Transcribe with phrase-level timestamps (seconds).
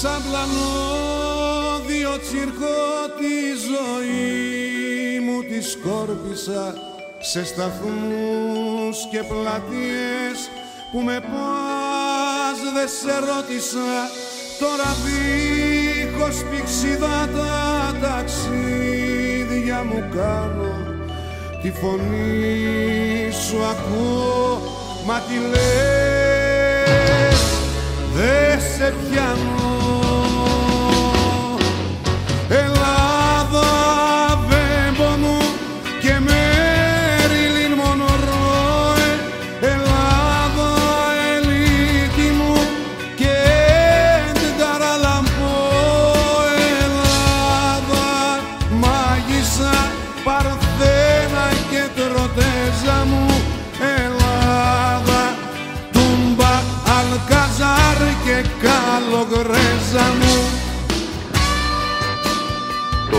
[0.00, 2.82] Σαν πλανόδιο τσιρκό
[3.18, 3.36] τη
[3.70, 6.74] ζωή μου τη σκόρπισα
[7.20, 10.50] σε σταθμούς και πλατείες
[10.92, 14.10] που με πας δεν σε ρώτησα.
[14.60, 20.89] Τώρα δίχως πηξίδα τα ταξίδια μου κάνω
[21.62, 24.62] τη φωνή σου ακούω
[25.06, 26.60] μα τι λες
[28.14, 29.89] δεν σε πιάνω
[63.10, 63.16] Το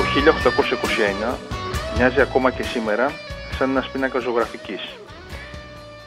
[1.33, 1.35] 1821
[1.97, 3.11] μοιάζει ακόμα και σήμερα
[3.57, 4.81] σαν ένας πίνακας ζωγραφικής.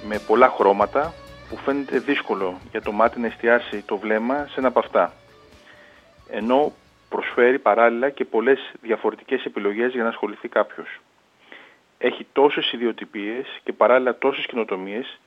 [0.08, 1.12] Με πολλά χρώματα
[1.48, 5.12] που φαίνεται δύσκολο για το μάτι να εστιάσει το βλέμμα σε ένα από αυτά.
[6.30, 6.72] Ενώ
[7.08, 11.00] προσφέρει παράλληλα και πολλές διαφορετικές επιλογές για να ασχοληθεί κάποιος.
[12.04, 15.18] Έχει τόσες ιδιοτυπίες και παράλληλα τόσες κοινοτομίες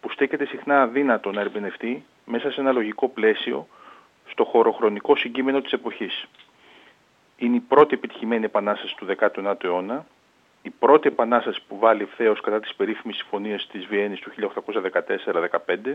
[0.00, 3.68] που στέκεται συχνά αδύνατο να ερμηνευτεί μέσα σε ένα λογικό πλαίσιο
[4.30, 6.26] στο χωροχρονικό συγκείμενο της εποχής.
[7.36, 10.06] Είναι η πρώτη επιτυχημένη επανάσταση του 19ου αιώνα,
[10.62, 14.30] η πρώτη επανάσταση που βάλει ευθέως κατά τις περίφημες συμφωνίες της Βιέννης του
[15.86, 15.94] 1814-15,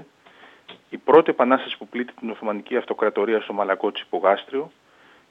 [0.89, 4.71] η πρώτη επανάσταση που πλήττει την Οθωμανική Αυτοκρατορία στο Μαλακό της Υπογάστριο,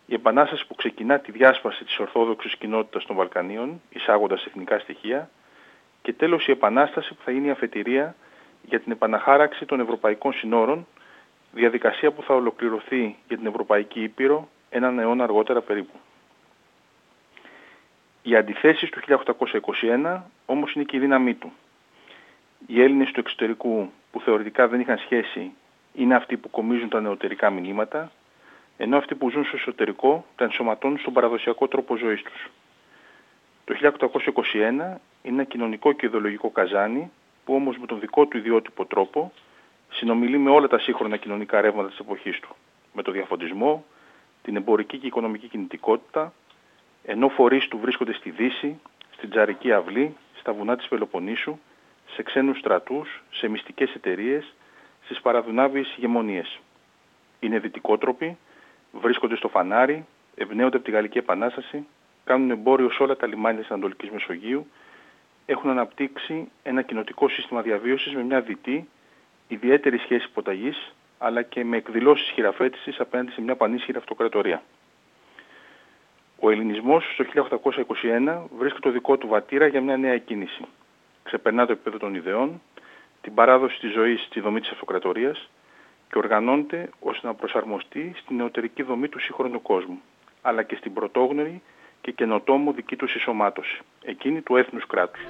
[0.06, 5.30] η επανάσταση που ξεκινά τη διάσπαση της Ορθόδοξης κοινότητας των Βαλκανίων, εισάγοντας εθνικά στοιχεία,
[6.02, 8.14] και τέλος η επανάσταση που θα γίνει η αφετηρία
[8.62, 10.86] για την επαναχάραξη των ευρωπαϊκών συνόρων
[11.52, 15.98] διαδικασία που θα ολοκληρωθεί για την Ευρωπαϊκή Ήπειρο έναν αιώνα αργότερα περίπου.
[18.22, 19.00] Οι αντιθέσεις του
[19.80, 21.52] 1821 όμως είναι και η δύναμή του.
[22.66, 25.52] Οι Έλληνες του εξωτερικού που θεωρητικά δεν είχαν σχέση
[25.94, 28.10] είναι αυτοί που κομίζουν τα νεωτερικά μηνύματα,
[28.76, 32.50] ενώ αυτοί που ζουν στο εσωτερικό τα ενσωματώνουν στον παραδοσιακό τρόπο ζωής τους.
[33.64, 37.10] Το 1821 είναι ένα κοινωνικό και ιδεολογικό καζάνι
[37.44, 39.32] που όμως με τον δικό του ιδιότυπο τρόπο
[39.90, 42.56] συνομιλεί με όλα τα σύγχρονα κοινωνικά ρεύματα της εποχής του.
[42.92, 43.84] Με το διαφωτισμό,
[44.42, 46.32] την εμπορική και οικονομική κινητικότητα,
[47.04, 48.80] ενώ φορείς του βρίσκονται στη Δύση,
[49.16, 51.58] στην Τζαρική Αυλή, στα βουνά της Πελοποννήσου,
[52.06, 54.54] σε ξένους στρατούς, σε μυστικές εταιρείες,
[55.04, 56.60] στις παραδουνάβιες ηγεμονίες.
[57.40, 58.38] Είναι δυτικότροποι,
[58.92, 61.86] βρίσκονται στο φανάρι, ευνέονται από τη Γαλλική Επανάσταση,
[62.24, 64.66] κάνουν εμπόριο σε όλα τα λιμάνια της Ανατολικής Μεσογείου,
[65.46, 68.88] έχουν αναπτύξει ένα κοινοτικό σύστημα διαβίωσης με μια δυτή
[69.48, 74.62] ιδιαίτερη σχέση υποταγής, αλλά και με εκδηλώσεις χειραφέτησης απέναντι σε μια πανίσχυρη αυτοκρατορία.
[76.40, 80.64] Ο ελληνισμός στο 1821 βρίσκει το δικό του βατήρα για μια νέα κίνηση.
[81.22, 82.60] Ξεπερνά το επίπεδο των ιδεών,
[83.20, 85.48] την παράδοση της ζωής στη δομή της αυτοκρατορίας
[86.12, 90.00] και οργανώνεται ώστε να προσαρμοστεί στην νεωτερική δομή του σύγχρονου κόσμου,
[90.42, 91.62] αλλά και στην πρωτόγνωρη
[92.00, 95.20] και καινοτόμο δική του συσσωμάτωση, εκείνη του έθνους κράτους.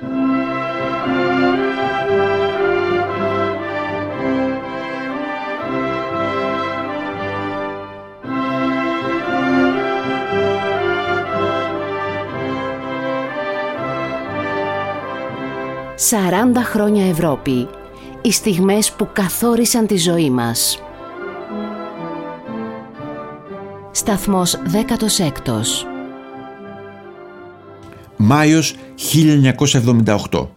[16.10, 17.81] 40 χρόνια Ευρώπη.
[18.24, 20.82] Οι στιγμές που καθόρισαν τη ζωή μας.
[23.92, 25.86] Σταθμός 16
[28.16, 28.74] Μάιος
[30.30, 30.48] 1978.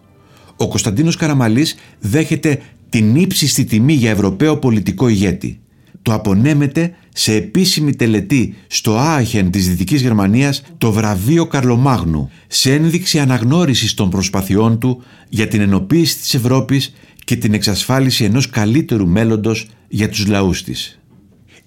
[0.57, 5.59] Ο Κωνσταντίνος Καραμαλής δέχεται την ύψιστη τιμή για Ευρωπαίο πολιτικό ηγέτη.
[6.01, 13.19] Το απονέμεται σε επίσημη τελετή στο Άαχεν της Δυτικής Γερμανίας το βραβείο Καρλομάγνου σε ένδειξη
[13.19, 16.93] αναγνώρισης των προσπαθειών του για την ενοποίηση της Ευρώπης
[17.25, 20.99] και την εξασφάλιση ενός καλύτερου μέλλοντος για τους λαούς της.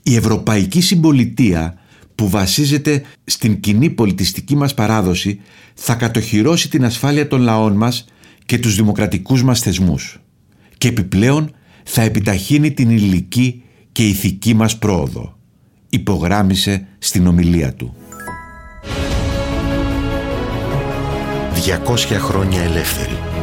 [0.02, 1.78] Η ευρωπαϊκή συμπολιτεία
[2.14, 5.40] που βασίζεται στην κοινή πολιτιστική μας παράδοση
[5.74, 8.04] θα κατοχυρώσει την ασφάλεια των λαών μας
[8.46, 10.20] και τους δημοκρατικούς μας θεσμούς
[10.78, 13.62] και επιπλέον θα επιταχύνει την ηλική
[13.92, 15.38] και ηθική μας πρόοδο,
[15.88, 17.96] υπογράμμισε στην ομιλία του.
[21.86, 23.37] 200 χρόνια ελεύθερη.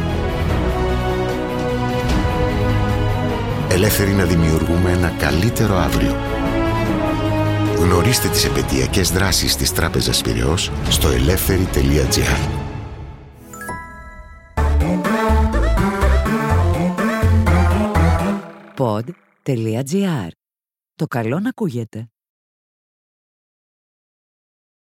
[3.76, 6.16] Ελεύθερη να δημιουργούμε ένα καλύτερο αύριο.
[7.78, 12.48] Γνωρίστε τις επαιτειακές δράσεις της Τράπεζας Πυραιός στο ελεύθερη.gr.
[18.76, 20.28] Pod.gr.
[20.94, 22.10] Το καλό να ακούγεται.